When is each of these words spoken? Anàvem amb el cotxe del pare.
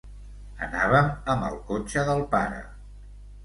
Anàvem 0.67 1.11
amb 1.35 1.47
el 1.51 1.61
cotxe 1.69 2.09
del 2.11 2.25
pare. 2.35 2.67